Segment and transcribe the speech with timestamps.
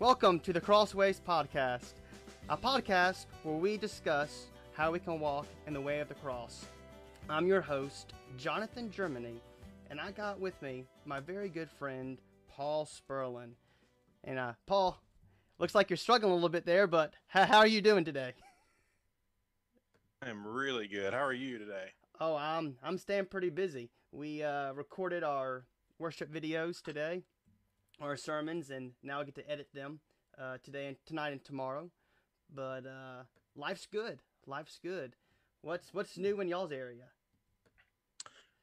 [0.00, 1.92] Welcome to the Crossways Podcast,
[2.48, 6.64] a podcast where we discuss how we can walk in the way of the cross.
[7.28, 9.34] I'm your host, Jonathan Germany,
[9.90, 12.16] and I got with me my very good friend,
[12.48, 13.50] Paul Sperlin.
[14.24, 14.98] And uh, Paul,
[15.58, 18.32] looks like you're struggling a little bit there, but how, how are you doing today?
[20.22, 21.12] I'm really good.
[21.12, 21.90] How are you today?
[22.18, 23.90] Oh, I'm I'm staying pretty busy.
[24.12, 25.66] We uh, recorded our
[25.98, 27.24] worship videos today,
[28.00, 30.00] our sermons, and now I get to edit them
[30.40, 31.90] uh, today and tonight and tomorrow.
[32.52, 34.20] But uh, life's good.
[34.46, 35.14] Life's good.
[35.62, 37.04] What's what's new in y'all's area?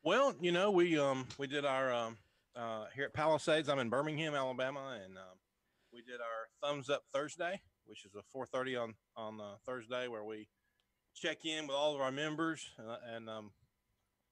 [0.03, 2.17] Well, you know, we um we did our um
[2.55, 3.69] uh here at Palisades.
[3.69, 5.37] I'm in Birmingham, Alabama, and um,
[5.93, 10.23] we did our thumbs up Thursday, which is a 4:30 on on uh, Thursday, where
[10.23, 10.47] we
[11.13, 13.51] check in with all of our members and, and um,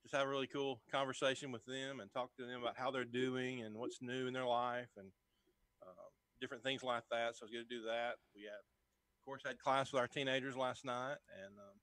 [0.06, 3.04] just have a really cool conversation with them and talk to them about how they're
[3.04, 5.08] doing and what's new in their life and
[5.82, 6.10] uh,
[6.40, 7.36] different things like that.
[7.36, 8.14] So it's good to do that.
[8.36, 11.80] We had, of course, had class with our teenagers last night and um,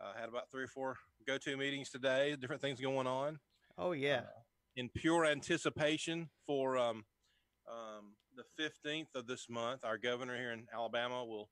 [0.00, 0.96] uh, had about three or four
[1.26, 2.34] go-to meetings today.
[2.40, 3.38] Different things going on.
[3.76, 4.20] Oh yeah.
[4.20, 4.40] Uh,
[4.76, 7.04] in pure anticipation for um,
[7.70, 11.50] um, the 15th of this month, our governor here in Alabama will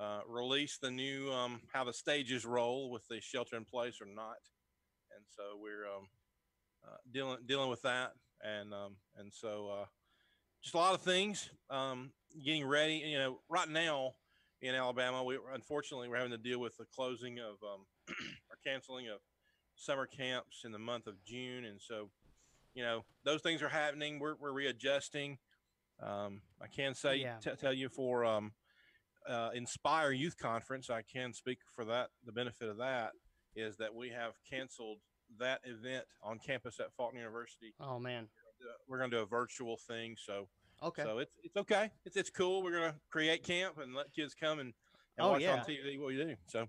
[0.00, 4.06] uh, release the new um, how the stages roll with the shelter in place or
[4.06, 4.36] not,
[5.16, 6.08] and so we're um,
[6.86, 8.12] uh, dealing dealing with that,
[8.42, 9.86] and um, and so uh,
[10.62, 12.10] just a lot of things um,
[12.44, 13.02] getting ready.
[13.06, 14.14] You know, right now
[14.60, 17.86] in Alabama, we unfortunately we're having to deal with the closing of um,
[18.50, 19.18] or canceling of
[19.76, 22.10] summer camps in the month of June, and so
[22.74, 24.18] you know those things are happening.
[24.18, 25.38] We're we're readjusting.
[26.02, 27.36] Um, I can say Yeah.
[27.40, 28.52] t- tell you for um,
[29.28, 32.08] uh, Inspire Youth Conference, I can speak for that.
[32.26, 33.12] The benefit of that
[33.56, 34.98] is that we have canceled
[35.38, 37.74] that event on campus at Faulkner University.
[37.80, 38.28] Oh man.
[38.88, 40.48] We're going to do a virtual thing, so
[40.82, 41.02] Okay.
[41.02, 41.90] so it's it's okay.
[42.04, 42.62] It's it's cool.
[42.62, 44.72] We're going to create camp and let kids come and,
[45.18, 45.54] and Oh, watch yeah.
[45.54, 46.34] on TV what we do.
[46.46, 46.66] So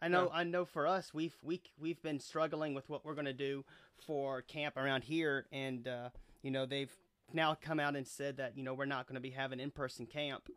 [0.00, 0.24] I know.
[0.32, 0.38] Yeah.
[0.38, 0.64] I know.
[0.64, 3.64] For us, we've we we've been struggling with what we're going to do
[4.06, 6.08] for camp around here, and uh,
[6.42, 6.92] you know they've
[7.32, 10.06] now come out and said that you know we're not going to be having in-person
[10.06, 10.48] camp,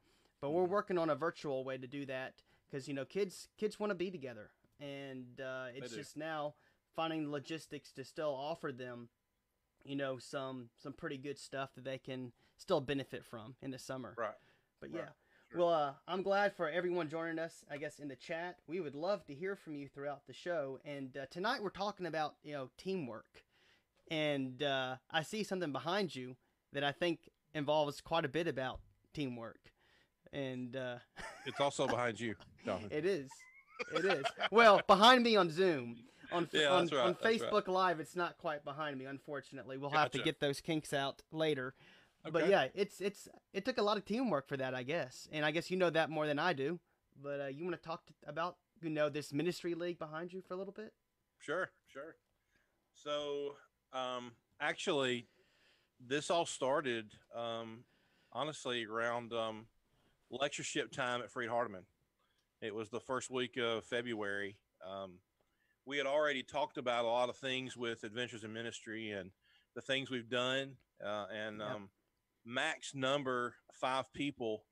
[0.42, 2.36] but we're working on a virtual way to do that
[2.70, 6.54] because you know kids kids want to be together, and uh, it's just now
[6.96, 9.10] finding the logistics to still offer them,
[9.84, 13.80] you know, some some pretty good stuff that they can still benefit from in the
[13.80, 14.14] summer.
[14.18, 14.34] right.
[14.82, 15.04] But Right.
[15.04, 15.10] yeah.
[15.58, 17.66] Well, uh, I'm glad for everyone joining us.
[17.72, 20.80] I guess in the chat, we would love to hear from you throughout the show.
[20.86, 23.44] And uh, tonight we're talking about you know teamwork,
[24.12, 26.36] and uh, I see something behind you
[26.74, 28.80] that I think involves quite a bit about
[29.14, 29.72] teamwork,
[30.32, 30.98] and uh,
[31.48, 32.36] It's also behind you,
[32.92, 33.32] it is,
[33.94, 34.26] it is.
[34.52, 35.98] Well, behind me on Zoom.
[36.32, 37.52] On, Yeah, on, right, on that's right.
[37.52, 39.06] Facebook Live, it's not quite behind me.
[39.06, 41.74] Unfortunately, we'll have to get those kinks out later.
[42.32, 45.46] But yeah, it's it's it took a lot of teamwork for that, I guess, and
[45.46, 46.80] I guess you know that more than I do.
[47.22, 50.42] But uh, you want to talk to, about you know this ministry league behind you
[50.42, 50.94] for a little bit?
[51.40, 52.16] Sure, sure.
[52.94, 53.56] So,
[53.94, 55.28] um, actually,
[56.06, 57.86] this all started, um,
[58.34, 59.66] honestly, around um,
[60.30, 61.84] lectureship time at Freed Hardeman.
[62.62, 64.58] It was the first week of February.
[64.86, 65.20] Um,
[65.86, 69.32] we had already talked about a lot of things with Adventures in Ministry and
[69.76, 71.76] the things we've done, uh, and Yeah.
[71.76, 71.90] um,
[72.44, 74.66] max number five people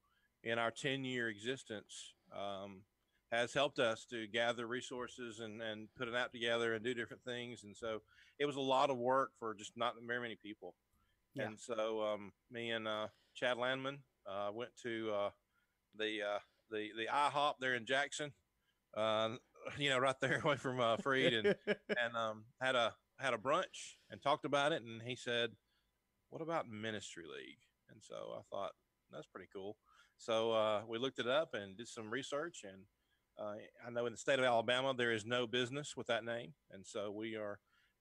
[0.44, 2.84] in our 10 year existence um,
[3.32, 7.24] has helped us to gather resources and, and put an app together and do different
[7.24, 7.64] things.
[7.64, 8.02] And so
[8.38, 10.76] it was a lot of work for just not very many people.
[11.34, 11.44] Yeah.
[11.44, 15.30] And so um, me and uh, Chad Landman uh, went to uh,
[15.96, 16.40] the, uh,
[16.72, 18.34] the the IHOP there in Jackson,
[18.96, 19.30] uh,
[19.78, 23.38] you know, right there away from uh, Freed, and and um, had a had a
[23.38, 24.84] brunch and talked about it.
[24.84, 25.52] And he said,
[26.30, 28.72] "What about ministry league?" And so I thought
[29.12, 29.78] that's pretty cool.
[30.18, 32.64] So uh, we looked it up and did some research.
[32.64, 32.84] And
[33.40, 33.56] uh,
[33.86, 36.86] I know in the state of Alabama there is no business with that name, and
[36.86, 37.60] so we are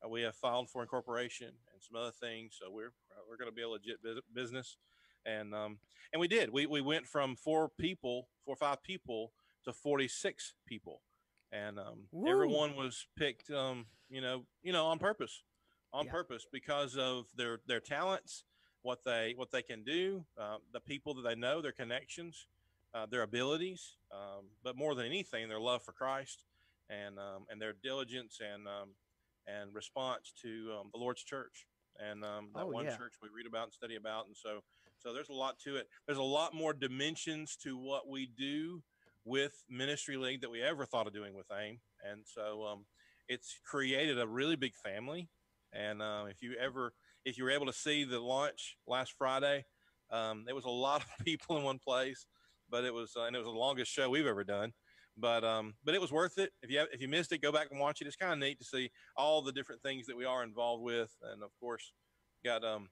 [0.09, 2.56] we have filed for incorporation and some other things.
[2.60, 2.93] So we're
[3.28, 3.98] we're going to be a legit
[4.34, 4.77] business.
[5.26, 5.78] And um,
[6.12, 6.50] and we did.
[6.53, 9.33] We we went from four people, four or five people,
[9.65, 11.03] to forty six people,
[11.53, 13.50] and um, everyone was picked.
[13.50, 15.42] Um, you know, you know, on purpose,
[15.92, 16.12] on Yeah.
[16.12, 18.45] purpose because of their their talents,
[18.83, 22.47] what they what they can do, uh, the people that they know, their connections,
[22.95, 26.45] uh, their abilities, um, but more than anything, their love for Christ,
[26.89, 28.91] and um, and their diligence and um,
[29.48, 31.66] and response to um, the Lord's church
[31.98, 32.97] and um, that Oh, one yeah.
[32.97, 34.27] church we read about and study about.
[34.27, 34.62] And so,
[34.98, 35.89] so there's a lot to it.
[36.07, 38.83] There's a lot more dimensions to what we do
[39.25, 41.81] with Ministry League that we ever thought of doing with AIM.
[42.09, 42.87] And so, um,
[43.28, 45.28] it's created a really big family.
[45.72, 46.93] And uh, if you ever,
[47.25, 49.65] if you were able to see the launch last Friday,
[50.10, 52.27] Um, there was a lot of people in one place,
[52.71, 54.72] but it was uh, and it was the longest show we've ever done.
[55.16, 56.51] But um, but it was worth it.
[56.63, 58.07] If you have, if you missed it, go back and watch it.
[58.07, 61.10] It's kind of neat to see all the different things that we are involved with,
[61.33, 61.93] and of course,
[62.45, 62.89] got um,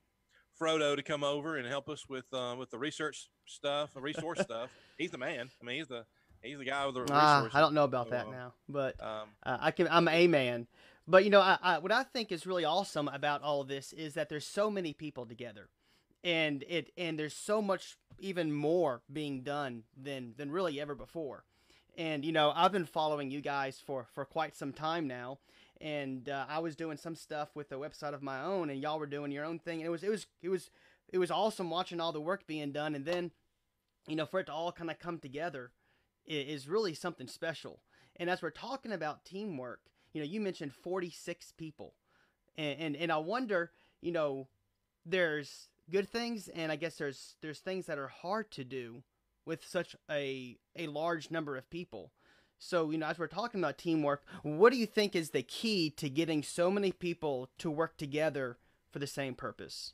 [0.61, 4.41] Frodo to come over and help us with uh, with the research stuff, the resource
[4.43, 4.71] stuff.
[4.97, 5.51] He's the man.
[5.61, 6.05] I mean, he's the
[6.43, 7.51] he's the guy with the resources.
[7.55, 9.89] Ah, I don't know about So, that uh, now, but Um, uh, I can.
[9.89, 10.67] I'm a man.
[11.07, 13.93] But you know, I, I, what I think is really awesome about all of this
[13.93, 15.69] is that there's so many people together,
[16.23, 21.45] and it and there's so much even more being done than than really ever before.
[21.97, 25.39] And you know, I've been following you guys for for quite some time now,
[25.81, 28.99] and uh, I was doing some stuff with a website of my own, and y'all
[28.99, 29.81] were doing your own thing.
[29.81, 30.71] And it was it was it was
[31.09, 33.31] it was awesome watching all the work being done, and then
[34.07, 35.73] you know, for it to all kind of come together
[36.27, 37.81] is really something special.
[38.17, 39.81] And as we're talking about teamwork,
[40.13, 41.95] you know, you mentioned 46 people.
[42.57, 44.49] And, and and I wonder, you know,
[45.05, 49.03] there's good things and I guess there's there's things that are hard to do
[49.45, 52.13] with such a a large number of people.
[52.67, 55.91] So, you know, as we're talking about teamwork, what do you think is the key
[55.91, 58.57] to getting so many people to work together
[58.91, 59.93] for the same purpose?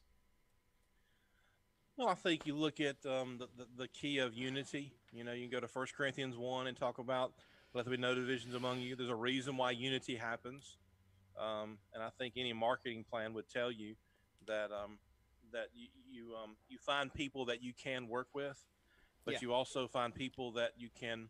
[1.96, 4.94] Well, I think you look at um, the, the the key of unity.
[5.12, 7.32] You know, you can go to First Corinthians one and talk about
[7.74, 8.96] let there be no divisions among you.
[8.96, 10.78] There's a reason why unity happens,
[11.38, 13.96] um, and I think any marketing plan would tell you
[14.46, 14.98] that um,
[15.52, 18.64] that you you, um, you find people that you can work with,
[19.26, 19.40] but Yeah.
[19.42, 21.28] you also find people that you can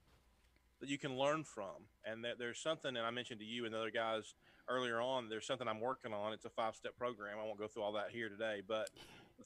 [0.81, 2.97] that you can learn from, and that there's something.
[2.97, 4.35] And I mentioned to you and the other guys
[4.69, 5.29] earlier on.
[5.29, 6.33] There's something I'm working on.
[6.33, 7.39] It's a five step program.
[7.41, 8.89] I won't go through all that here today, but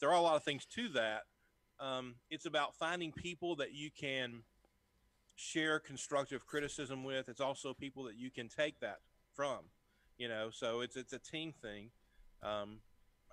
[0.00, 1.22] there are a lot of things to that.
[1.80, 4.42] Um, it's about finding people that you can
[5.34, 7.28] share constructive criticism with.
[7.28, 8.98] It's also people that you can take that
[9.32, 9.58] from,
[10.18, 10.50] you know.
[10.52, 11.90] So it's it's a team thing.
[12.42, 12.78] Um,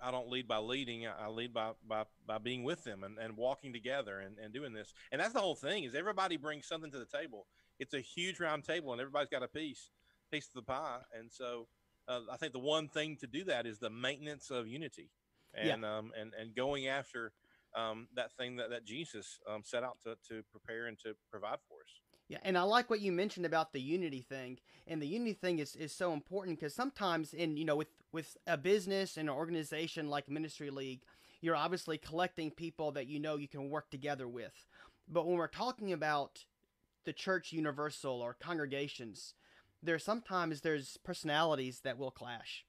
[0.02, 1.06] I don't lead by leading.
[1.06, 4.72] I lead by by, by being with them and, and walking together and, and doing
[4.72, 4.92] this.
[5.12, 5.84] And that's the whole thing.
[5.84, 7.46] Is everybody brings something to the table.
[7.82, 9.90] It's a huge round table, and everybody's got a piece
[10.30, 11.00] piece of the pie.
[11.18, 11.66] And so
[12.08, 15.10] uh, I think the one thing to do that is the maintenance of unity
[15.54, 15.74] Yeah.
[15.74, 17.32] and um, and and going after
[17.74, 21.58] um, that thing that, that Jesus um, set out to, to prepare and to provide
[21.68, 21.92] for us.
[22.28, 24.58] Yeah, and I like what you mentioned about the unity thing.
[24.86, 28.36] And the unity thing is, is so important because sometimes in you know with with
[28.46, 31.02] a business and an organization like Ministry League,
[31.42, 34.66] you're obviously collecting people that you know you can work together with.
[35.08, 36.44] But when we're talking about
[37.04, 39.34] the church universal or congregations,
[39.82, 42.64] there sometimes there's personalities that will clash.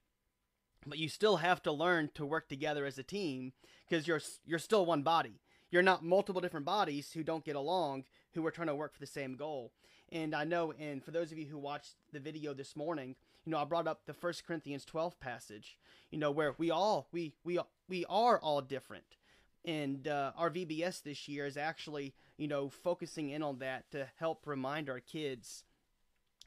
[0.86, 3.54] But you still have to learn to work together as a team
[3.88, 5.40] because you're you're still one body.
[5.72, 8.04] You're not multiple different bodies who don't get along
[8.34, 9.72] who are trying to work for the same goal.
[10.12, 13.16] And I know, and for those of you who watched the video this morning,
[13.46, 15.78] you know, I brought up the First Corinthians 12 passage,
[16.12, 19.18] you know, where we all we we we are all different.
[19.66, 24.08] And uh, our VBS this year is actually, you know, focusing in on that to
[24.18, 25.64] help remind our kids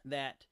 [0.04, 0.46] that,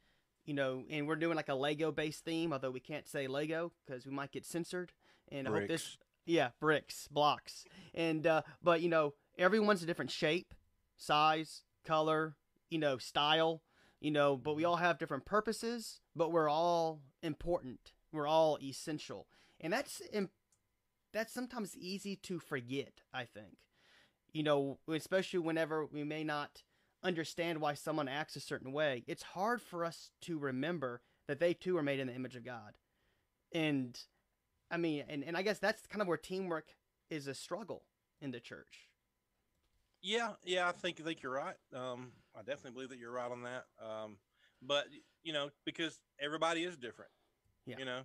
[0.46, 3.72] you know, and we're doing like a Lego based theme, although we can't say Lego
[3.86, 4.92] because we might get censored.
[5.30, 7.64] And I hope this, yeah, bricks, blocks,
[7.94, 10.54] and uh, but you know, everyone's a different shape,
[10.96, 12.36] size, color,
[12.70, 13.62] you know, style,
[14.00, 17.92] you know, but we all have different purposes, but we're all important.
[18.12, 19.26] We're all essential.
[19.60, 20.30] And that's im-
[21.14, 23.56] that's sometimes easy to forget, I think.
[24.32, 26.62] You know, especially whenever we may not
[27.02, 29.04] understand why someone acts a certain way.
[29.06, 32.44] It's hard for us to remember that they too are made in the image of
[32.44, 32.74] God.
[33.52, 33.98] And
[34.70, 36.66] I mean, and, and I guess that's kind of where teamwork
[37.10, 37.84] is a struggle
[38.20, 38.88] in the church.
[40.02, 41.56] Yeah, yeah, I think I think you're right.
[41.74, 43.64] Um, I definitely believe that you're right on that.
[43.82, 44.16] Um,
[44.60, 44.86] but
[45.22, 47.10] you know, because everybody is different.
[47.66, 47.76] Yeah.
[47.78, 48.00] You know,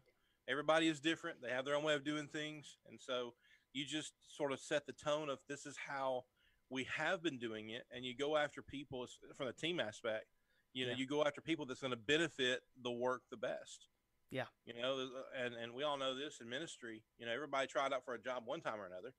[0.49, 1.41] everybody is different.
[1.41, 3.33] They have their own way of doing things, and so
[3.73, 6.25] you just sort of set the tone of this is how
[6.69, 10.25] we have been doing it, and you go after people from the team aspect.
[10.73, 10.97] You know, Yeah.
[10.97, 13.87] you go after people that's going to benefit the work the best.
[14.29, 14.45] Yeah.
[14.65, 17.03] You know, and and we all know this in ministry.
[17.17, 19.13] You know, everybody tried out for a job one time or another,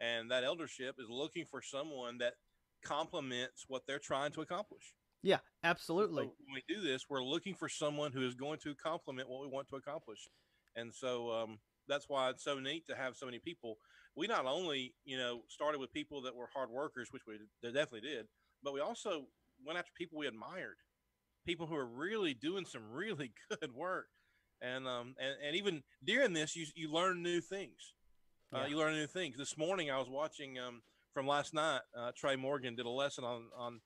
[0.00, 2.34] and that eldership is looking for someone that
[2.82, 4.94] complements what they're trying to accomplish.
[5.22, 6.24] Yeah, absolutely.
[6.24, 9.40] So when we do this, we're looking for someone who is going to complement what
[9.42, 10.28] we want to accomplish,
[10.76, 13.78] and so um, that's why it's so neat to have so many people.
[14.14, 17.72] We not only you know started with people that were hard workers, which we they
[17.72, 18.26] definitely did,
[18.62, 19.26] but we also
[19.64, 20.76] went after people we admired,
[21.44, 24.06] people who are really doing some really good work,
[24.62, 27.94] and um and, and even during this, you you learn new things.
[28.54, 28.66] Uh, Yeah.
[28.68, 29.36] You learn new things.
[29.36, 31.80] This morning, I was watching um, from last night.
[31.98, 33.80] Uh, Trey Morgan did a lesson on on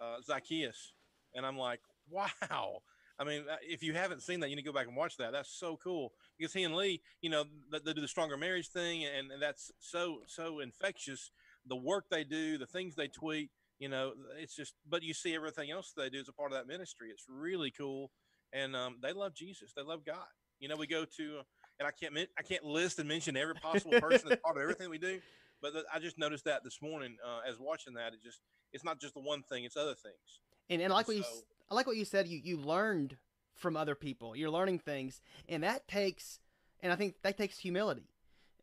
[0.00, 0.94] uh, Zacchaeus,
[1.34, 2.80] and I'm like, wow.
[3.18, 5.16] I mean, uh, if you haven't seen that, you need to go back and watch
[5.16, 5.32] that.
[5.32, 8.68] That's so cool because he and Lee, you know, they, they do the stronger marriage
[8.68, 11.30] thing, and, and that's so so infectious.
[11.66, 14.74] The work they do, the things they tweet, you know, it's just.
[14.88, 17.08] But you see everything else they do as a part of that ministry.
[17.10, 18.10] It's really cool,
[18.52, 19.72] and um, they love Jesus.
[19.74, 20.26] They love God.
[20.60, 21.40] You know, we go to,
[21.78, 24.90] and I can't I can't list and mention every possible person that's part of everything
[24.90, 25.20] we do,
[25.62, 28.12] but I just noticed that this morning uh, as watching that.
[28.12, 28.40] It just
[28.72, 30.40] it's not just the one thing; it's other things.
[30.68, 31.24] And and like what you
[31.70, 32.28] I like what you said.
[32.28, 33.16] You you learned
[33.54, 34.36] from other people.
[34.36, 36.38] You're learning things, and that takes,
[36.80, 38.08] and I think that takes humility.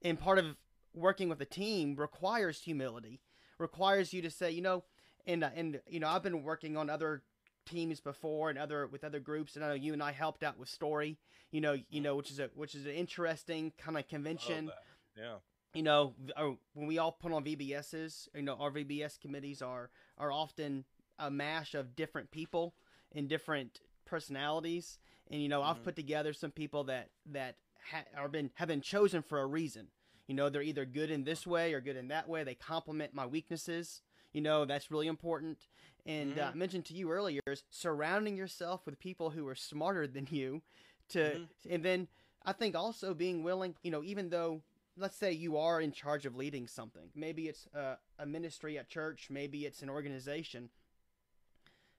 [0.02, 0.56] And part of
[0.94, 3.22] working with a team requires humility,
[3.58, 4.84] requires you to say, you know,
[5.26, 7.24] and uh, and you know, I've been working on other
[7.66, 10.58] teams before and other with other groups, and I know you and I helped out
[10.58, 11.18] with Story,
[11.52, 14.72] you know, you know, which is a which is an interesting kind of convention.
[15.18, 15.36] Yeah.
[15.74, 19.90] You know, uh, when we all put on VBSs, you know, our VBS committees are
[20.18, 20.86] are often
[21.20, 22.74] a mash of different people
[23.14, 25.00] and different personalities.
[25.32, 25.72] And you know, mm-hmm.
[25.72, 27.56] I've put together some people that that
[27.92, 29.88] ha- are been have been chosen for a reason.
[30.28, 32.44] You know, they're either good in this way or good in that way.
[32.44, 34.02] They complement my weaknesses.
[34.32, 35.68] You know, that's really important.
[36.06, 36.48] And uh, mm-hmm.
[36.48, 40.28] uh, I mentioned to you earlier is surrounding yourself with people who are smarter than
[40.30, 40.62] you.
[41.10, 41.74] To mm-hmm.
[41.74, 42.08] and then
[42.46, 43.76] I think also being willing.
[43.84, 44.62] You know, even though
[44.98, 48.90] let's say you are in charge of leading something, maybe it's a, a ministry at
[48.90, 50.70] church, maybe it's an organization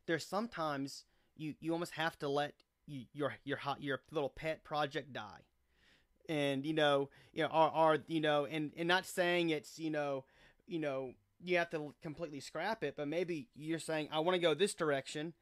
[0.06, 1.04] there's sometimes
[1.36, 2.54] you you almost have to let
[2.86, 5.44] you, your your your little pet project die.
[6.28, 9.90] And you know you know are, are you know and and not saying it's you
[9.90, 10.24] know
[10.66, 14.40] you know you have to completely scrap it but maybe you're saying i want to
[14.40, 15.34] go this direction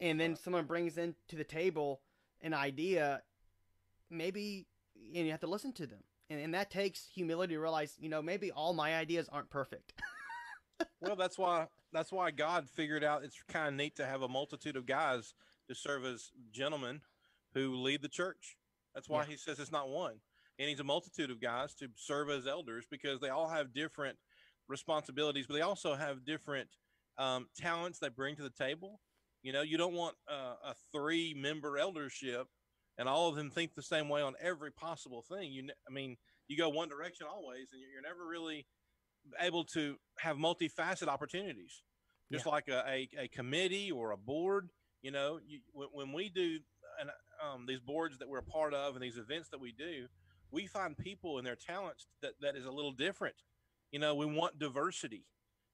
[0.00, 2.00] and then someone brings into the table
[2.40, 3.20] an idea
[4.10, 4.66] maybe
[5.14, 6.00] and you have to listen to them.
[6.30, 9.92] And, and that takes humility to realize you know maybe all my ideas aren't perfect
[11.00, 14.28] well that's why that's why God figured out it's kind of neat to have a
[14.28, 15.34] multitude of guys
[15.68, 17.00] to serve as gentlemen
[17.54, 18.56] who lead the church.
[18.94, 19.28] That's why yeah.
[19.28, 20.14] he says it's not one.
[20.58, 24.18] And he's a multitude of guys to serve as elders because they all have different
[24.68, 26.68] responsibilities, but they also have different
[27.18, 29.00] um, talents they bring to the table.
[29.42, 32.48] You know, you don't want uh, a three member eldership
[32.98, 35.52] and all of them think the same way on every possible thing.
[35.52, 36.16] You, I mean,
[36.48, 38.66] you go one direction always, and you're never really
[39.40, 41.82] able to have multifaceted opportunities,
[42.30, 42.52] just yeah.
[42.52, 44.68] like a, a, a, committee or a board.
[45.02, 46.58] You know, you, when, when, we do
[47.00, 47.10] an,
[47.42, 50.06] um, these boards that we're a part of and these events that we do,
[50.50, 53.34] we find people and their talents that, that is a little different.
[53.90, 55.26] You know, we want diversity.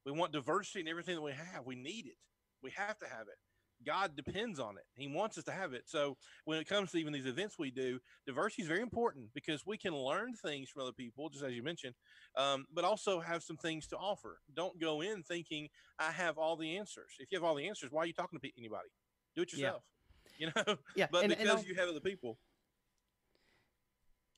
[0.04, 1.64] We want diversity in everything that we have.
[1.64, 2.16] We need it.
[2.62, 3.38] We have to have it.
[3.86, 4.84] God depends on it.
[4.94, 5.84] He wants us to have it.
[5.86, 9.64] So when it comes to even these events we do, diversity is very important because
[9.66, 11.94] we can learn things from other people, just as you mentioned,
[12.36, 14.40] um, but also have some things to offer.
[14.54, 15.68] Don't go in thinking
[15.98, 17.12] I have all the answers.
[17.18, 18.88] If you have all the answers, why are you talking to anybody?
[19.34, 19.82] Do it yourself.
[19.82, 19.86] Yeah.
[20.38, 20.76] You know.
[20.96, 21.06] Yeah.
[21.12, 22.38] but and, because and you have other people.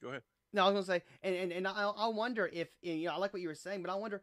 [0.02, 0.22] Go ahead.
[0.52, 3.18] No, I was gonna say, and and, and I, I wonder if you know I
[3.18, 4.20] like what you were saying, but I wonder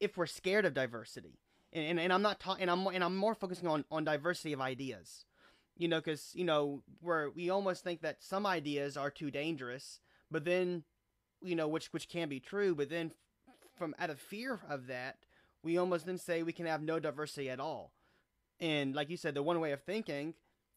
[0.00, 1.38] if we're scared of diversity
[1.78, 4.52] and, and, and I'm not talking, and I'm and I'm more focusing on on diversity
[4.52, 5.24] of ideas,
[5.76, 10.00] you know, because you know where we almost think that some ideas are too dangerous,
[10.30, 10.84] but then,
[11.42, 13.12] you know, which which can be true, but then
[13.76, 15.18] from out of fear of that,
[15.62, 17.92] we almost then say we can have no diversity at all,
[18.60, 20.34] and like you said, the one way of thinking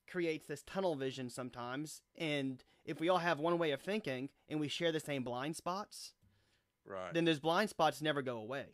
[0.09, 4.59] creates this tunnel vision sometimes, and if we all have one way of thinking and
[4.59, 6.13] we share the same blind spots,
[6.85, 8.65] right, then those blind spots never go away.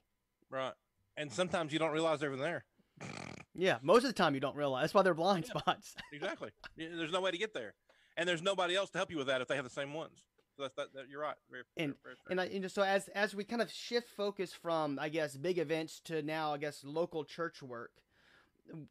[0.49, 0.73] Right
[1.17, 2.63] and sometimes you don't realize they're even there.
[3.55, 4.83] Yeah, most of the time you don't realize.
[4.83, 5.95] That's why they're blind yeah, spots.
[6.13, 6.51] exactly.
[6.77, 7.73] There's no way to get there,
[8.15, 10.23] and there's nobody else to help you with that if they have the same ones.
[10.55, 10.93] So that's that.
[10.93, 11.35] that you're right.
[11.49, 14.53] Very, and very, very and, I, and so as as we kind of shift focus
[14.53, 17.91] from I guess big events to now I guess local church work,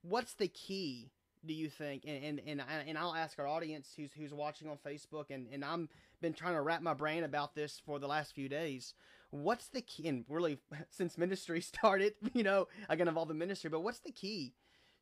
[0.02, 1.11] what's the key?
[1.45, 2.04] Do you think?
[2.06, 5.64] And and and, and I'll ask our audience who's who's watching on Facebook, and and
[5.64, 5.88] I'm
[6.21, 8.95] been trying to wrap my brain about this for the last few days
[9.43, 10.59] what's the key and really
[10.90, 14.55] since ministry started you know i get involved in ministry but what's the key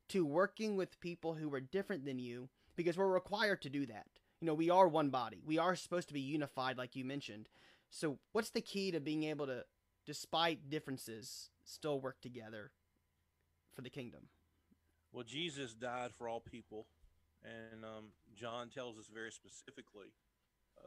[0.09, 2.49] to working with people who are different than you?
[2.75, 4.07] Because we're required to do that.
[4.41, 5.41] You know we are one body.
[5.45, 7.47] We are supposed to be unified like you mentioned.
[7.89, 9.63] So what's the key to being able to
[10.05, 12.71] despite differences still work together
[13.73, 14.27] for the kingdom?
[15.11, 16.87] Well jesus died for all people.
[17.43, 20.13] And um, john tells us very specifically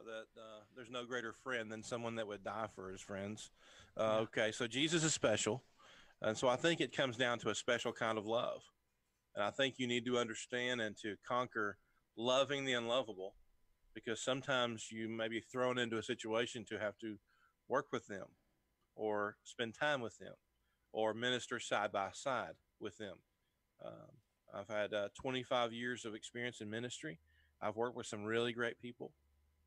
[0.05, 3.51] that uh, there's no greater friend than someone that would die for his friends.
[3.97, 5.63] Uh, okay, so Jesus is special.
[6.21, 8.61] And so I think it comes down to a special kind of love.
[9.35, 11.77] And I think you need to understand and to conquer
[12.17, 13.35] loving the unlovable
[13.93, 17.17] because sometimes you may be thrown into a situation to have to
[17.67, 18.25] work with them
[18.95, 20.33] or spend time with them
[20.91, 23.17] or minister side by side with them.
[23.85, 24.11] Um,
[24.53, 27.19] I've had uh, 25 years of experience in ministry
[27.61, 29.11] I've worked with some really great people,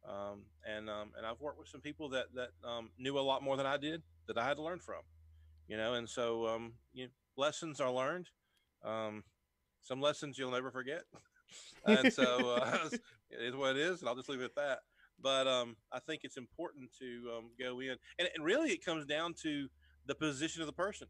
[0.08, 3.42] um, and um, and I've worked with some people that that um, knew a lot
[3.42, 5.02] more than I did that I had to learn from,
[5.68, 5.94] you know.
[5.94, 8.28] And so um, you know, lessons are learned.
[8.84, 9.24] Um,
[9.80, 11.02] some lessons you'll never forget,
[11.86, 12.88] and so uh,
[13.30, 14.78] it is what it is, and I'll just leave it at that.
[15.20, 19.34] But um, I think it's important to go in, and, and really it comes down
[19.42, 19.68] to
[20.06, 21.06] the position of the person.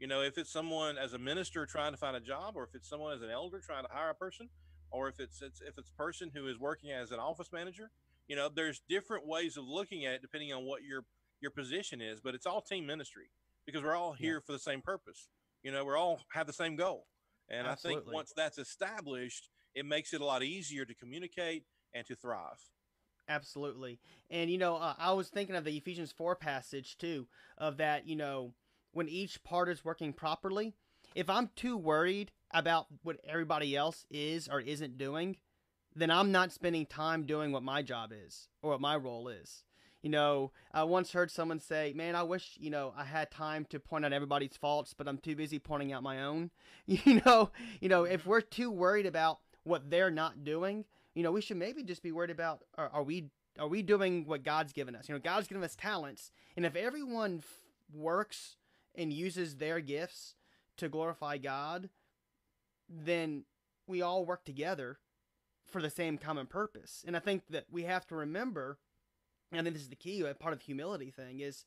[0.00, 2.74] You know, if it's someone as a minister trying to find a job, or if
[2.74, 4.48] it's someone as an elder trying to hire a person,
[4.90, 7.90] or if it's, it's if it's person who is working as an office manager,
[8.32, 11.04] you know, there's different ways of looking at it depending on what your
[11.42, 12.18] your position is.
[12.18, 13.28] But it's all team ministry
[13.66, 14.46] because we're all here yeah.
[14.46, 15.28] for the same purpose.
[15.62, 17.04] You know, we're all have the same goal.
[17.50, 18.00] And Absolutely.
[18.00, 22.14] I think once that's established, it makes it a lot easier to communicate and to
[22.16, 22.56] thrive.
[23.28, 24.00] Absolutely.
[24.30, 28.08] And, you know, uh, I was thinking of the Ephesians 4 passage too, of that,
[28.08, 28.54] you know,
[28.92, 30.72] when each part is working properly.
[31.14, 35.36] If I'm too worried about what everybody else is or isn't doing,
[35.94, 39.64] then I'm not spending time doing what my job is or what my role is.
[40.02, 43.64] You know, I once heard someone say, "Man, I wish you know I had time
[43.66, 46.50] to point out everybody's faults, but I'm too busy pointing out my own."
[46.86, 50.84] You know, you know, if we're too worried about what they're not doing,
[51.14, 54.24] you know, we should maybe just be worried about are, are we are we doing
[54.26, 55.08] what God's given us?
[55.08, 57.60] You know, God's given us talents, and if everyone f-
[57.94, 58.56] works
[58.96, 60.34] and uses their gifts
[60.78, 61.90] to glorify God,
[62.88, 63.44] then
[63.86, 64.98] we all work together
[65.70, 67.04] for the same common purpose.
[67.06, 68.78] And I think that we have to remember
[69.60, 71.64] I think this is the key, part of the humility thing is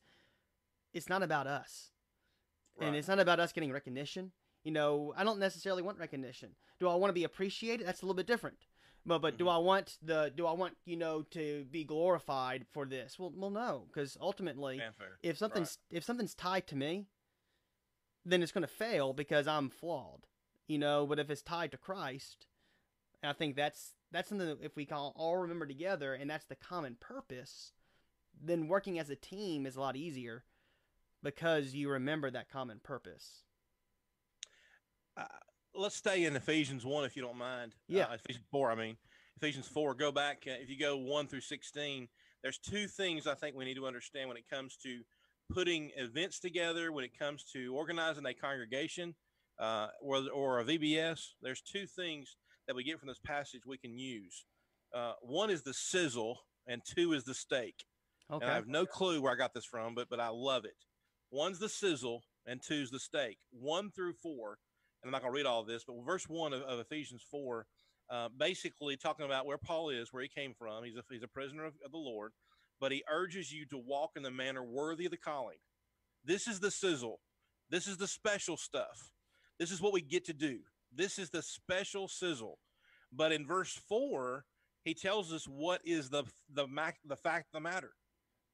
[0.92, 1.90] it's not about us.
[2.78, 2.88] Right.
[2.88, 4.32] And it's not about us getting recognition.
[4.64, 6.50] You know, I don't necessarily want recognition.
[6.80, 7.86] Do I want to be appreciated?
[7.86, 8.56] That's a little bit different.
[9.06, 9.44] But but mm-hmm.
[9.44, 13.18] do I want the do I want you know to be glorified for this?
[13.18, 14.82] Well, well, no, because ultimately,
[15.22, 15.98] if something's right.
[15.98, 17.06] if something's tied to me,
[18.24, 20.26] then it's going to fail because I'm flawed.
[20.66, 22.46] You know, but if it's tied to Christ,
[23.22, 26.56] I think that's that's something that if we can all remember together, and that's the
[26.56, 27.72] common purpose,
[28.42, 30.44] then working as a team is a lot easier
[31.22, 33.42] because you remember that common purpose.
[35.16, 35.24] Uh,
[35.74, 37.74] let's stay in Ephesians 1 if you don't mind.
[37.88, 38.04] Yeah.
[38.04, 38.96] Uh, Ephesians 4, I mean.
[39.38, 40.44] Ephesians 4, go back.
[40.46, 42.08] Uh, if you go 1 through 16,
[42.42, 45.00] there's two things I think we need to understand when it comes to
[45.52, 49.14] putting events together, when it comes to organizing a congregation
[49.58, 51.20] uh, or, or a VBS.
[51.42, 54.44] There's two things that we get from this passage we can use.
[54.94, 57.84] Uh, one is the sizzle, and two is the steak.
[58.30, 58.44] Okay.
[58.44, 60.76] And I have no clue where I got this from, but but I love it.
[61.30, 63.38] One's the sizzle and two's the steak.
[63.50, 64.58] One through four,
[65.02, 67.24] and I'm not going to read all of this, but verse one of, of Ephesians
[67.30, 67.66] four,
[68.10, 70.84] uh, basically talking about where Paul is, where he came from.
[70.84, 72.32] He's a he's a prisoner of, of the Lord,
[72.80, 75.58] but he urges you to walk in the manner worthy of the calling.
[76.24, 77.20] This is the sizzle.
[77.70, 79.12] This is the special stuff.
[79.58, 80.60] This is what we get to do.
[80.94, 82.58] This is the special sizzle.
[83.12, 84.44] But in verse four,
[84.84, 86.66] he tells us what is the the
[87.04, 87.92] the fact of the matter.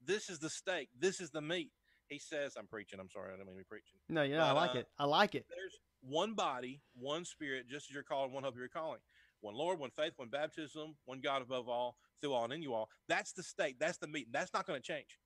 [0.05, 0.89] This is the steak.
[0.99, 1.71] This is the meat.
[2.09, 2.99] He says, I'm preaching.
[3.01, 3.33] I'm sorry.
[3.33, 3.99] I don't mean to be preaching.
[4.09, 4.87] No, yeah, I like uh, it.
[4.99, 5.47] I like it.
[5.49, 9.01] There's one body, one spirit, just as you're called, one hope you're calling.
[9.41, 12.75] One Lord, one faith, one baptism, one God above all, through all and in you
[12.75, 12.89] all.
[13.09, 13.77] That's the steak.
[13.79, 14.29] That's the meat.
[14.31, 15.19] That's not going to change.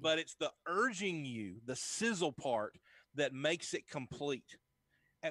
[0.00, 2.76] But it's the urging you, the sizzle part
[3.14, 4.56] that makes it complete.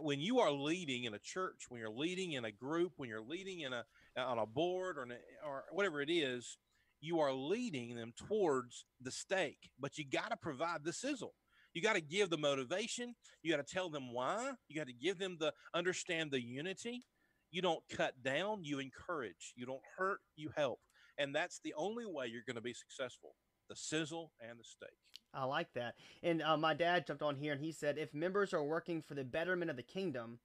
[0.02, 3.22] When you are leading in a church, when you're leading in a group, when you're
[3.22, 3.84] leading in a
[4.18, 5.08] on a board or,
[5.46, 6.58] or whatever it is,
[7.02, 9.58] you are leading them towards the steak.
[9.80, 11.34] but you got to provide the sizzle.
[11.74, 13.16] You got to give the motivation.
[13.44, 14.54] You got to tell them why.
[14.70, 17.04] You got to give them the understand the unity.
[17.52, 19.54] You don't cut down, you encourage.
[19.56, 20.80] You don't hurt, you help.
[21.18, 23.36] And that's the only way you're going to be successful
[23.70, 24.98] the sizzle and the steak.
[25.36, 25.96] I like that.
[26.24, 29.14] And uh, my dad jumped on here and he said if members are working for
[29.14, 30.40] the betterment of the kingdom,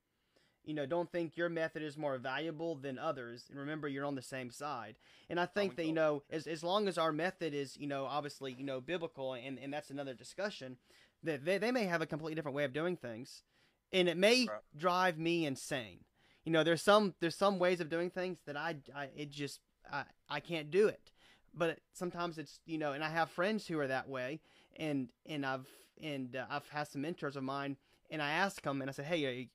[0.64, 3.46] you know, don't think your method is more valuable than others.
[3.48, 4.96] And remember, you're on the same side.
[5.28, 8.04] And I think that, you know, as, as long as our method is, you know,
[8.04, 10.76] obviously, you know, biblical, and, and that's another discussion,
[11.22, 13.42] that they, they may have a completely different way of doing things.
[13.92, 14.60] And it may right.
[14.76, 16.00] drive me insane.
[16.44, 19.60] You know, there's some there's some ways of doing things that I, I it just
[19.92, 21.12] I, I can't do it.
[21.52, 24.40] But sometimes it's you know, and I have friends who are that way,
[24.76, 25.66] and and I've
[26.02, 27.76] and uh, I've had some mentors of mine,
[28.10, 29.48] and I asked them, and I said, hey,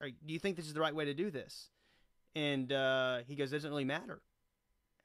[0.00, 1.70] or do you think this is the right way to do this?
[2.34, 4.22] And uh, he goes, it doesn't really matter.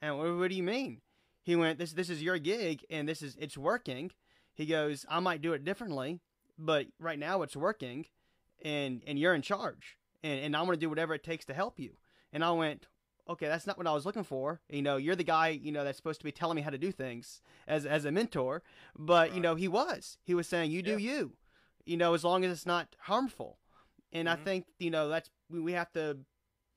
[0.02, 1.02] And what, what do you mean?
[1.44, 4.12] He went, this this is your gig, and this is it's working.
[4.54, 6.20] He goes, I might do it differently,
[6.58, 8.06] but right now it's working,
[8.64, 11.80] and and you're in charge, and and I'm gonna do whatever it takes to help
[11.80, 11.92] you.
[12.34, 12.88] And I went,
[13.30, 14.62] okay, that's not what I was looking for.
[14.70, 16.78] You know, you're the guy, you know, that's supposed to be telling me how to
[16.78, 18.64] do things as as a mentor.
[18.98, 19.36] But right.
[19.36, 20.18] you know, he was.
[20.24, 21.14] He was saying, you do yeah.
[21.14, 21.34] you.
[21.86, 23.60] You know, as long as it's not harmful.
[24.12, 24.42] And mm-hmm.
[24.42, 26.18] I think, you know, that's we have to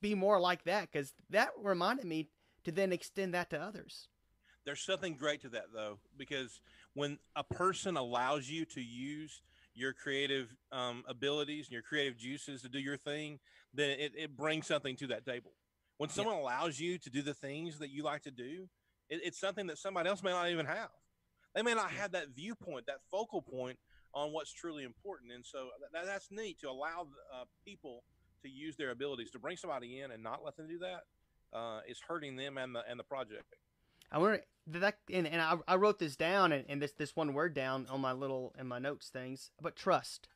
[0.00, 2.28] be more like that because that reminded me
[2.64, 4.08] to then extend that to others.
[4.64, 6.60] There's something great to that though, because
[6.94, 9.42] when a person allows you to use
[9.74, 13.38] your creative um, abilities and your creative juices to do your thing,
[13.72, 15.52] then it, it brings something to that table.
[16.00, 16.44] When someone yeah.
[16.44, 18.70] allows you to do the things that you like to do,
[19.10, 20.88] it, it's something that somebody else may not even have.
[21.54, 23.78] They may not have that viewpoint, that focal point
[24.14, 25.30] on what's truly important.
[25.30, 28.02] And so that, that's neat to allow uh, people
[28.42, 31.02] to use their abilities to bring somebody in and not let them do that
[31.52, 33.56] uh, is hurting them and the and the project.
[34.10, 37.34] I wonder that and, and I, I wrote this down and, and this this one
[37.34, 40.28] word down on my little in my notes things, but trust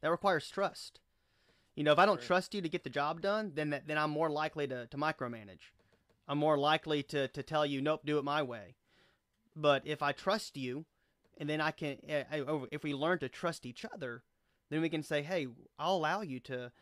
[0.00, 0.98] that requires trust.
[1.74, 2.26] You know, if I don't sure.
[2.26, 5.70] trust you to get the job done, then then I'm more likely to, to micromanage.
[6.28, 8.76] I'm more likely to, to tell you, nope, do it my way.
[9.56, 10.84] But if I trust you,
[11.38, 14.22] and then I can, eh, eh, if we learn to trust each other,
[14.70, 16.72] then we can say, hey, I'll allow you to,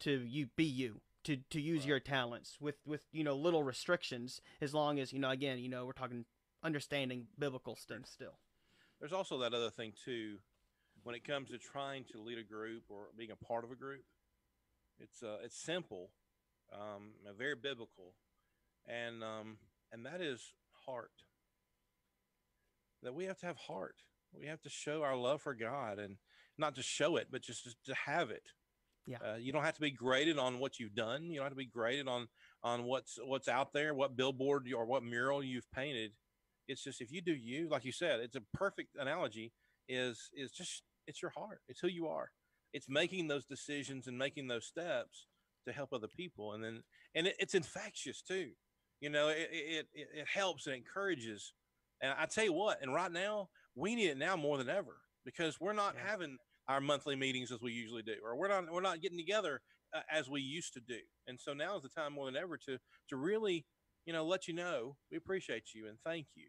[0.00, 1.88] to you be you to to use right.
[1.88, 5.68] your talents with with you know little restrictions as long as you know again you
[5.68, 6.24] know we're talking
[6.62, 8.38] understanding biblical stuff still
[9.00, 10.38] there's also that other thing too
[11.04, 13.74] when it comes to trying to lead a group or being a part of a
[13.74, 14.02] group
[14.98, 16.10] it's uh it's simple
[16.72, 18.14] um very biblical
[18.86, 19.58] and um
[19.92, 20.54] and that is
[20.86, 21.24] heart
[23.02, 23.96] that we have to have heart
[24.38, 26.16] we have to show our love for god and
[26.58, 28.44] not just show it but just, just to have it
[29.06, 29.18] yeah.
[29.24, 31.24] Uh, you don't have to be graded on what you've done.
[31.24, 32.28] You don't have to be graded on
[32.62, 36.12] on what's what's out there, what billboard or what mural you've painted.
[36.68, 39.52] It's just if you do you, like you said, it's a perfect analogy.
[39.88, 41.60] Is is just it's your heart.
[41.68, 42.30] It's who you are.
[42.72, 45.26] It's making those decisions and making those steps
[45.66, 46.82] to help other people, and then
[47.14, 48.50] and it, it's infectious too.
[49.00, 51.52] You know, it, it it helps and encourages.
[52.00, 54.96] And I tell you what, and right now we need it now more than ever
[55.24, 56.10] because we're not yeah.
[56.10, 59.60] having our monthly meetings as we usually do, or we're not we're not getting together
[59.94, 60.98] uh, as we used to do.
[61.26, 63.66] And so now is the time more than ever to to really,
[64.06, 66.48] you know, let you know we appreciate you and thank you.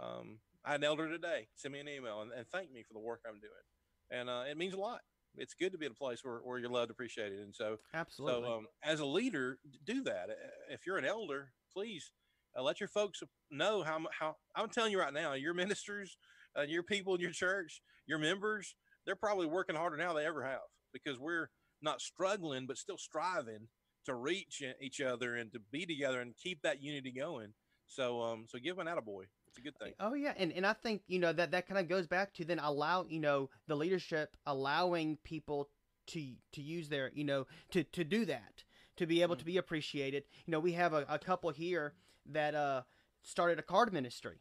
[0.00, 2.94] Um, I had an elder today send me an email and, and thank me for
[2.94, 5.00] the work I'm doing, and uh, it means a lot.
[5.36, 8.48] It's good to be in a place where, where you're loved, appreciated, and so absolutely.
[8.48, 10.30] So um, as a leader, do that.
[10.70, 12.12] If you're an elder, please
[12.58, 15.34] uh, let your folks know how how I'm telling you right now.
[15.34, 16.16] Your ministers,
[16.58, 20.28] uh, your people in your church, your members, they're probably working harder now than they
[20.28, 20.60] ever have
[20.92, 21.50] because we're
[21.82, 23.68] not struggling, but still striving
[24.06, 27.52] to reach each other and to be together and keep that unity going.
[27.86, 29.24] So, um, so give an attaboy.
[29.48, 29.92] It's a good thing.
[30.00, 32.44] Oh yeah, and and I think you know that that kind of goes back to
[32.44, 35.68] then allow you know the leadership allowing people
[36.08, 38.64] to to use their you know to to do that
[38.96, 39.40] to be able mm-hmm.
[39.40, 40.24] to be appreciated.
[40.46, 41.94] You know, we have a, a couple here
[42.32, 42.82] that uh
[43.22, 44.40] started a card ministry,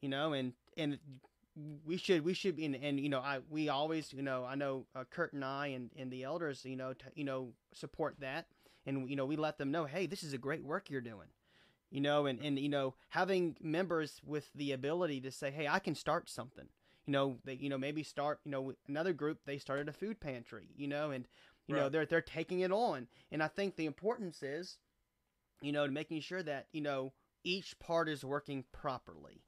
[0.00, 0.98] you know, and and
[1.84, 4.54] we should we should be and, and you know I we always you know I
[4.54, 8.46] know uh, Kurt and I and, and the elders you know you know support that
[8.86, 11.28] and you know we let them know hey this is a great work you're doing
[11.90, 15.78] you know and and you know having members with the ability to say hey I
[15.78, 16.66] can start something
[17.06, 20.20] you know they you know maybe start you know another group they started a food
[20.20, 21.26] pantry you know and
[21.66, 21.82] you right.
[21.82, 24.78] know they're they're taking it on and I think the importance is
[25.62, 27.12] you know making sure that you know
[27.44, 29.42] each part is working properly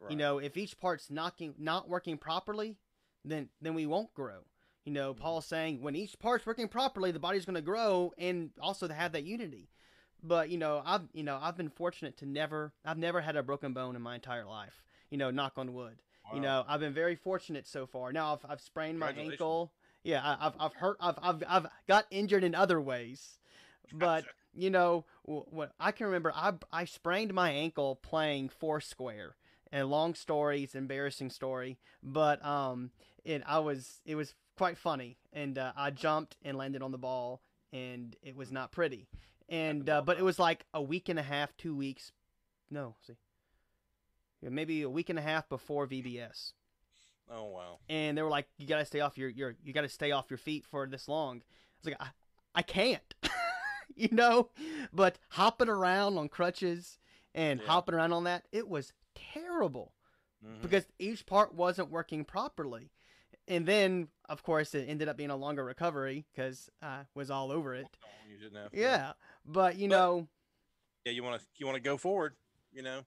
[0.00, 0.12] Right.
[0.12, 2.78] You know, if each part's knocking not working properly,
[3.24, 4.40] then then we won't grow.
[4.84, 5.22] You know, mm-hmm.
[5.22, 8.94] Paul's saying when each part's working properly, the body's going to grow and also to
[8.94, 9.68] have that unity.
[10.22, 13.42] But you know, I've you know I've been fortunate to never I've never had a
[13.42, 14.82] broken bone in my entire life.
[15.10, 16.02] You know, knock on wood.
[16.26, 16.36] Wow.
[16.36, 18.12] You know, I've been very fortunate so far.
[18.12, 19.72] Now I've I've sprained my ankle.
[20.02, 20.96] Yeah, I, have I've hurt.
[21.00, 23.38] I've I've I've got injured in other ways,
[23.92, 29.36] but you know, what I can remember, I I sprained my ankle playing Foursquare
[29.72, 30.62] and long story.
[30.62, 32.90] It's embarrassing story, but um,
[33.24, 36.98] it I was it was quite funny, and uh, I jumped and landed on the
[36.98, 39.06] ball, and it was not pretty,
[39.50, 42.12] and uh, but it was like a week and a half, two weeks,
[42.70, 43.14] no, see,
[44.42, 46.52] maybe a week and a half before VBS.
[47.30, 47.78] Oh wow!
[47.88, 50.38] And they were like, "You gotta stay off your your you gotta stay off your
[50.38, 51.42] feet for this long." I
[51.82, 52.08] was like, "I,
[52.54, 53.14] I can't,"
[53.96, 54.50] you know,
[54.92, 56.98] but hopping around on crutches
[57.34, 57.66] and yeah.
[57.66, 59.92] hopping around on that, it was terrible
[60.44, 60.62] mm-hmm.
[60.62, 62.90] because each part wasn't working properly.
[63.46, 67.30] And then, of course, it ended up being a longer recovery because I uh, was
[67.30, 67.86] all over it.
[68.04, 69.12] Oh, yeah,
[69.44, 70.28] but you but, know,
[71.04, 72.34] yeah, you want to you want to go forward.
[72.72, 73.00] You know,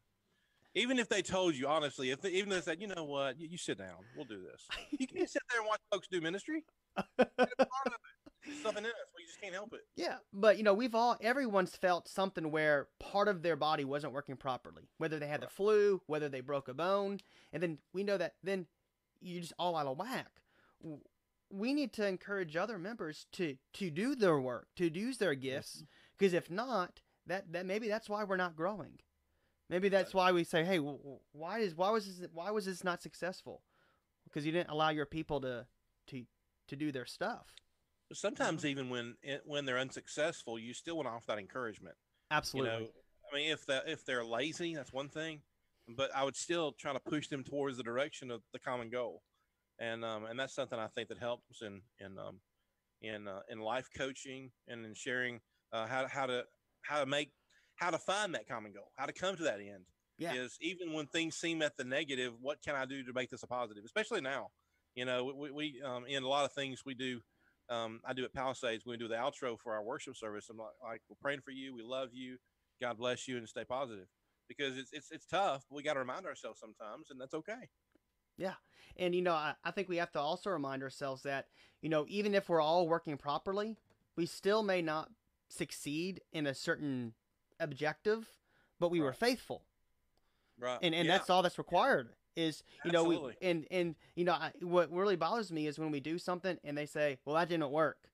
[0.76, 3.40] even if they told you honestly, if they, even if they said, you know what,
[3.40, 4.68] you, you sit down, we'll do this.
[5.00, 6.66] You can sit there and watch folks do ministry.
[7.08, 7.26] something
[8.84, 9.08] in us.
[9.18, 9.82] We just can't help it.
[9.96, 14.12] Yeah, but you know, we've all everyone's felt something where part of their body wasn't
[14.12, 15.50] working properly, whether they had right.
[15.50, 17.20] the flu, whether they broke a bone,
[17.54, 18.68] and then we know that then
[19.22, 20.28] you're just all out of whack.
[21.54, 25.84] We need to encourage other members to to do their work, to use their gifts,
[26.18, 29.00] because if not, that that maybe that's why we're not growing.
[29.70, 33.02] Maybe that's why we say, "Hey, why is why was this why was this not
[33.02, 33.62] successful?
[34.24, 35.66] Because you didn't allow your people to
[36.08, 36.26] to
[36.68, 37.48] to do their stuff."
[38.12, 38.68] Sometimes mm-hmm.
[38.68, 41.96] even when it, when they're unsuccessful, you still want to offer that encouragement.
[42.30, 42.72] Absolutely.
[42.72, 42.88] You know,
[43.32, 45.42] I mean, if the, if they're lazy, that's one thing,
[45.88, 49.24] but I would still try to push them towards the direction of the common goal,
[49.80, 52.40] and um, and that's something I think that helps in in um,
[53.02, 55.40] in uh, in life coaching and in sharing
[55.72, 56.44] uh, how how to
[56.82, 57.32] how to make
[57.76, 59.86] how to find that common goal, how to come to that end.
[60.18, 60.34] Yeah.
[60.34, 63.44] Is even when things seem at the negative, what can I do to make this
[63.44, 63.84] a positive?
[63.84, 64.50] Especially now,
[64.96, 67.20] you know, we, we um, in a lot of things we do.
[67.70, 68.86] Um, I do at Palisades.
[68.86, 70.48] We do the outro for our worship service.
[70.50, 71.74] I'm like, like, we're praying for you.
[71.74, 72.38] We love you.
[72.82, 74.08] God bless you, and stay positive.
[74.48, 75.64] Because it's it's it's tough.
[75.70, 77.70] But we got to remind ourselves sometimes, and that's okay.
[78.98, 81.48] And you know, I, I think we have to also remind ourselves that
[81.82, 83.78] you know, even if we're all working properly,
[84.16, 85.10] we still may not
[85.50, 87.14] succeed in a certain
[87.60, 88.28] objective,
[88.80, 89.64] but we were faithful,
[90.60, 90.78] Right.
[90.82, 91.18] and and Yeah.
[91.18, 92.10] that's all that's required.
[92.36, 95.92] Is you know, we, and and you know, I, what really bothers me is when
[95.92, 98.10] we do something and they say, "Well, that didn't work."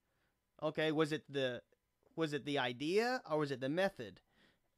[0.61, 1.61] Okay, was it the
[2.15, 4.19] was it the idea or was it the method?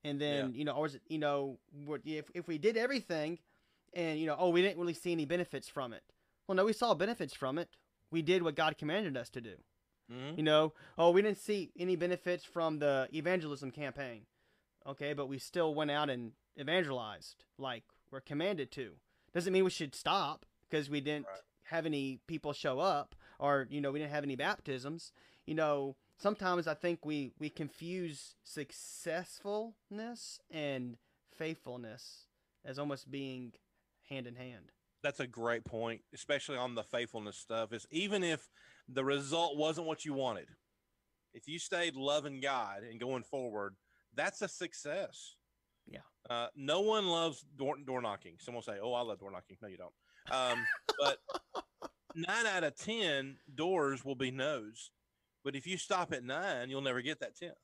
[0.03, 3.39] And then you know, or was it you know, what- if if we did everything,
[3.93, 6.03] and you know, oh, we didn't really see any benefits from it.
[6.47, 7.69] Well, no, we saw benefits from it.
[8.11, 9.55] We did what God commanded us to do.
[10.11, 10.37] Mhm.
[10.37, 14.25] You know, oh, we didn't see any benefits from the evangelism campaign.
[14.85, 18.97] Okay, but we still went out and evangelized like we're commanded to.
[19.33, 21.41] Doesn't mean we should stop because we didn't Right.
[21.65, 25.13] have any people show up or, you know, we didn't have any baptisms.
[25.45, 30.97] You know, sometimes I think we, we confuse successfulness and
[31.31, 32.27] faithfulness
[32.65, 33.53] as almost being
[34.11, 34.65] hand in hand.
[35.03, 37.73] That's a great point, especially on the faithfulness stuff.
[37.73, 38.47] Is even if
[38.87, 40.47] the result wasn't what you wanted,
[41.33, 43.75] if you stayed loving God and going forward,
[44.13, 45.35] that's a success.
[45.87, 46.01] Yeah.
[46.29, 48.35] Uh, no one loves door, door knocking.
[48.39, 49.93] Someone will say, "Oh, I love door knocking." No, you don't.
[50.31, 50.63] Um,
[50.99, 51.17] but
[52.15, 54.91] nine out of ten doors will be no's.
[55.43, 57.55] But if you stop at nine, you'll never get that tenth.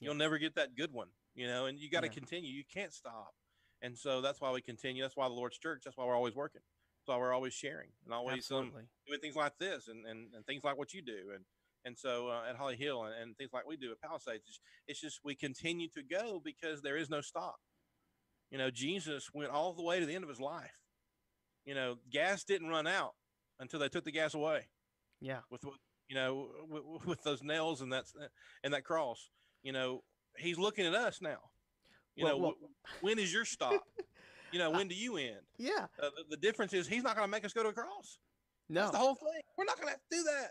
[0.00, 1.08] You'll never get that good one.
[1.36, 2.14] You know, and you got to Yeah.
[2.14, 2.50] continue.
[2.50, 3.32] You can't stop.
[3.82, 5.02] And so that's why we continue.
[5.02, 5.82] That's why the Lord's church.
[5.84, 6.60] That's why we're always working.
[7.00, 8.72] That's why we're always sharing and always um,
[9.06, 11.30] doing things like this and, and, and things like what you do.
[11.34, 11.44] And
[11.84, 14.60] and so uh, at Holly Hill and, and things like we do at Palisades, it's,
[14.88, 17.56] it's just we continue to go because there is no stop.
[18.50, 20.80] You know, Jesus went all the way to the end of his life.
[21.64, 23.12] You know, gas didn't run out
[23.60, 24.66] until they took the gas away
[25.20, 25.40] Yeah.
[25.50, 25.62] with
[26.08, 28.12] you know with, with those nails and that's
[28.64, 29.30] and that cross.
[29.62, 30.02] You know,
[30.36, 31.38] he's looking at us now.
[32.18, 33.86] You Well- know, well- when is your stop?
[34.52, 35.40] you know, when do you end?
[35.56, 35.86] Yeah.
[36.02, 38.18] Uh, the, the difference is he's not going to make us go to a cross.
[38.68, 38.80] No.
[38.80, 39.42] That's the whole thing.
[39.56, 40.50] We're not going to have to do that.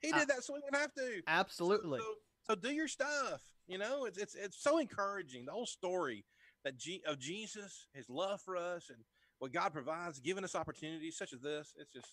[0.00, 1.22] He did that so we wouldn't have to.
[1.26, 2.00] Absolutely.
[2.00, 2.04] So,
[2.48, 3.40] so do your stuff.
[3.66, 5.46] You know, it's it's it's so encouraging.
[5.46, 6.24] The whole story
[6.64, 8.98] that G, of Jesus, His love for us, and
[9.38, 11.72] what God provides, giving us opportunities such as this.
[11.78, 12.08] It's just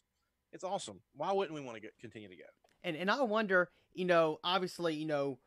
[0.51, 1.01] it's awesome.
[1.15, 2.43] Why wouldn't we want to get, continue to go?
[2.83, 5.39] and and I wonder, you know, obviously, you know,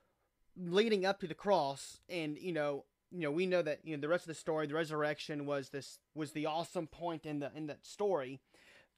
[0.57, 4.01] leading up to the cross, and you know, you know, we know that you know
[4.01, 7.51] the rest of the story, the resurrection was this was the awesome point in the
[7.55, 8.41] in that story,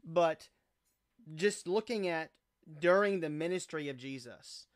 [0.04, 0.48] but
[1.34, 2.30] just looking at
[2.80, 4.66] during the ministry of Jesus,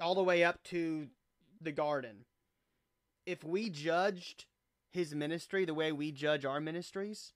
[0.00, 1.08] all the way up to
[1.60, 2.24] the garden,
[3.26, 4.46] if we judged
[4.90, 7.32] his ministry the way we judge our ministries,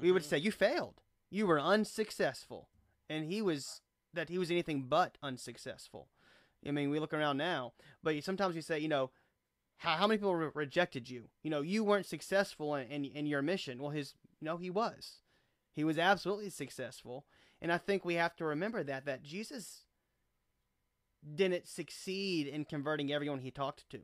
[0.00, 0.26] we would Mhm.
[0.26, 1.02] say you failed.
[1.30, 2.68] You were unsuccessful,
[3.08, 3.82] and he was
[4.14, 6.08] that he was anything but unsuccessful.
[6.66, 9.12] I mean, we look around now, but sometimes we say, you know,
[9.78, 11.28] how, how many people re- rejected you?
[11.42, 13.80] You know, you weren't successful in, in in your mission.
[13.80, 15.22] Well, his know he was,
[15.74, 17.24] he was absolutely successful,
[17.60, 19.84] and I think we have to remember that that Jesus
[21.34, 24.00] didn't succeed in converting everyone he talked to,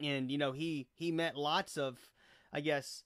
[0.00, 1.98] and you know he he met lots of,
[2.52, 3.02] I guess,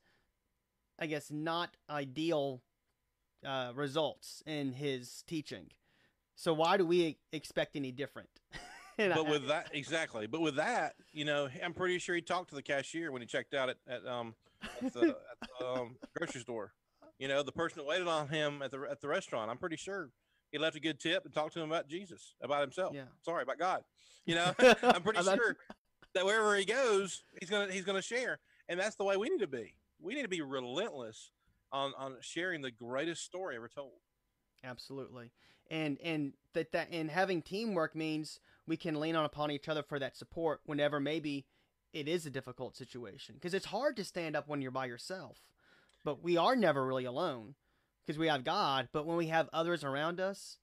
[0.98, 2.62] I guess not ideal
[3.46, 5.68] uh, results in his teaching.
[6.34, 8.30] So why do we expect any different?
[9.14, 10.26] But with that exactly.
[10.26, 13.26] But with that you know i'm pretty sure he talked to the cashier when he
[13.26, 14.34] checked out at, at um
[14.82, 15.00] at the,
[15.32, 16.72] at the um, grocery store.
[17.18, 19.76] You know the person that waited on him at the at the restaurant i'm pretty
[19.76, 20.10] sure
[20.50, 22.94] he left a good tip and talked to him about jesus about himself.
[22.94, 23.04] Yeah.
[23.24, 23.84] sorry about god.
[24.26, 25.56] You know i'm pretty sure
[26.14, 28.40] that wherever he goes he's gonna he's gonna share.
[28.68, 29.74] And that's the way we need to be.
[30.00, 31.30] We need to be relentless
[31.72, 34.00] on on sharing the greatest story ever told.
[34.64, 35.30] Absolutely.
[35.70, 39.82] And and that that and having teamwork means we can lean on upon each other
[39.82, 41.46] for that support whenever maybe
[41.92, 45.38] it is a difficult situation because it's hard to stand up when you're by yourself.
[46.04, 47.54] But we are never really alone
[48.06, 50.58] because we have God, but when we have others around us,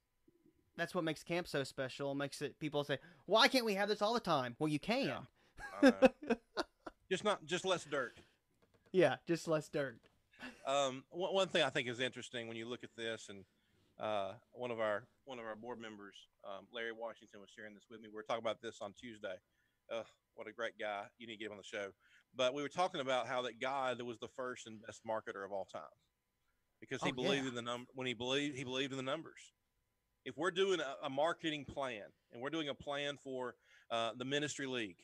[0.78, 2.16] that's what makes camp so special.
[2.16, 5.06] Makes it people say, "Why can't we have this all the time?" Well, you can.
[5.06, 5.20] Yeah.
[5.84, 6.08] Uh,
[7.12, 8.18] just not just less dirt
[8.94, 10.00] Yeah, just less dirt.
[10.66, 13.44] Um, one, one thing I think is interesting when you look at this, and
[14.00, 16.16] uh, one of our one of our board members,
[16.48, 18.10] um, Larry Washington, was sharing this with me.
[18.10, 19.36] We were talking about this on Tuesday.
[19.92, 20.04] Uh,
[20.36, 21.04] what a great guy!
[21.18, 21.90] You need to get him on the show.
[22.36, 25.52] But we were talking about how that God was the first and best marketer of
[25.54, 25.82] all time
[26.82, 27.50] because he Oh, believed yeah.
[27.50, 29.54] in the number when he believed he believed in the numbers.
[30.26, 32.04] If we're doing a, a marketing plan
[32.34, 33.56] and we're doing a plan for
[33.92, 34.98] uh, the ministry league,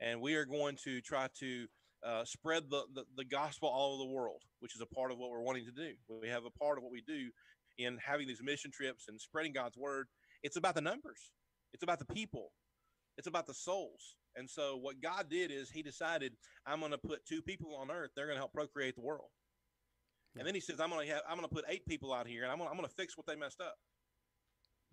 [0.00, 1.66] and we are going to try to
[2.04, 5.18] uh, spread the, the the gospel all over the world, which is a part of
[5.18, 5.92] what we're wanting to do.
[6.20, 7.30] We have a part of what we do
[7.78, 10.06] in having these mission trips and spreading God's word.
[10.42, 11.30] It's about the numbers.
[11.72, 12.52] It's about the people.
[13.16, 14.16] It's about the souls.
[14.36, 16.32] And so what God did is He decided
[16.66, 18.10] I'm going to put two people on earth.
[18.14, 19.28] They're going to help procreate the world.
[20.34, 20.40] Yeah.
[20.40, 22.26] And then He says I'm going to have I'm going to put eight people out
[22.26, 23.74] here, and I'm going to, I'm going to fix what they messed up.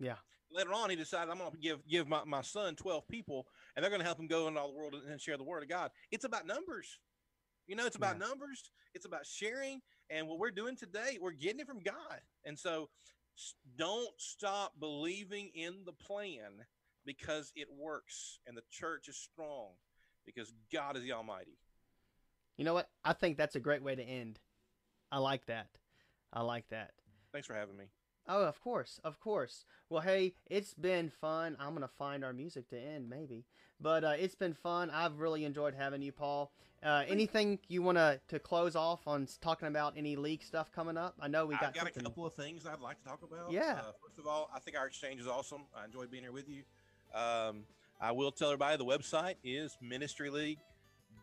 [0.00, 0.16] Yeah.
[0.50, 3.82] Later on, He decided I'm going to give give my, my son 12 people, and
[3.82, 5.68] they're going to help him go into all the world and share the word of
[5.68, 5.90] God.
[6.10, 6.98] It's about numbers.
[7.66, 8.26] You know, it's about Yeah.
[8.26, 8.70] numbers.
[8.94, 9.80] It's about sharing.
[10.10, 12.20] And what we're doing today, we're getting it from God.
[12.44, 12.88] And so
[13.76, 16.64] don't stop believing in the plan
[17.04, 19.70] because it works and the church is strong
[20.26, 21.58] because God is the Almighty.
[22.56, 22.88] You know what?
[23.04, 24.40] I think that's a great way to end.
[25.12, 25.68] I like that.
[26.32, 26.90] I like that.
[27.32, 27.86] Thanks for having me.
[28.26, 29.64] Oh, of course, of course.
[29.88, 31.56] Well, hey, it's been fun.
[31.58, 33.46] I'm gonna find our music to end, maybe,
[33.80, 34.90] but uh, it's been fun.
[34.90, 36.50] I've really enjoyed having you, Paul.
[36.82, 41.14] Uh, anything you wanna to close off on talking about any league stuff coming up?
[41.20, 42.02] I know we got, I've got something.
[42.02, 43.50] a couple of things I'd like to talk about.
[43.50, 43.80] Yeah.
[43.80, 45.62] Uh, first of all, I think our exchange is awesome.
[45.76, 46.62] I enjoyed being here with you.
[47.18, 47.64] Um,
[48.00, 49.76] I will tell everybody the website is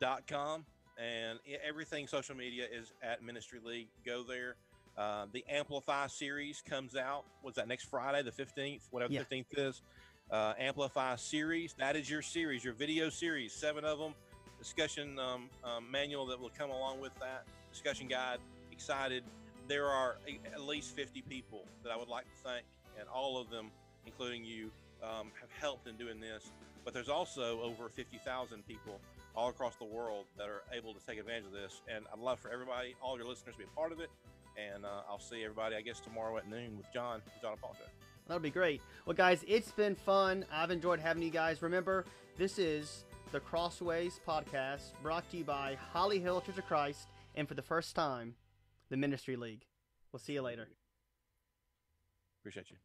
[0.01, 0.65] ministryleague.com
[0.97, 3.87] and everything social media is at Ministry League.
[4.05, 4.55] Go there.
[4.97, 7.25] Uh, the Amplify series comes out.
[7.41, 9.19] What's that next Friday, the 15th, whatever Yeah.
[9.19, 9.81] the 15th is?
[10.31, 11.73] Uh, Amplify series.
[11.77, 14.13] That is your series, your video series, seven of them.
[14.57, 17.45] Discussion um, um, manual that will come along with that.
[17.71, 18.39] Discussion guide.
[18.71, 19.23] Excited.
[19.67, 22.65] There are a- at least 50 people that I would like to thank,
[22.99, 23.69] and all of them,
[24.05, 24.71] including you,
[25.03, 26.51] um, have helped in doing this.
[26.83, 28.99] But there's also over 50,000 people
[29.35, 31.81] all across the world that are able to take advantage of this.
[31.87, 34.09] And I'd love for everybody, all your listeners, to be a part of it.
[34.57, 38.04] And uh, I'll see everybody, I guess, tomorrow at noon with John, John show.
[38.27, 38.81] That'll be great.
[39.05, 40.45] Well, guys, it's been fun.
[40.51, 41.61] I've enjoyed having you guys.
[41.61, 42.05] Remember,
[42.37, 47.47] this is the Crossways podcast brought to you by Holly Hill Church of Christ, and
[47.47, 48.35] for the first time,
[48.89, 49.65] the Ministry League.
[50.11, 50.67] We'll see you later.
[52.41, 52.77] Appreciate you.